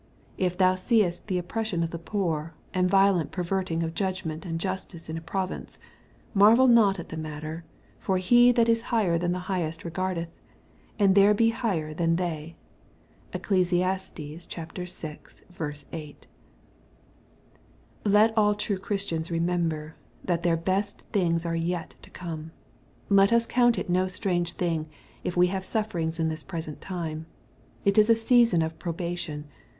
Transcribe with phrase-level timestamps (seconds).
[0.49, 5.09] "If thou seest the oppression of the poor, and violent perverting of judgment and justice
[5.09, 5.77] in a province,
[6.33, 7.65] marvel not at the matter,
[7.99, 10.29] for he that is higher than the highest regardeth:
[10.97, 12.55] and there be higher than they."
[13.31, 13.69] (Eccles.
[13.69, 13.83] vi.
[15.93, 16.27] 8.)
[18.03, 19.95] Let aU true Christians remember,
[20.25, 22.49] that their best things are yet to come.
[23.09, 24.87] Let us count it no strange thing,
[25.23, 27.27] if we have sufferings in this present time.
[27.85, 29.47] It is a season of probation.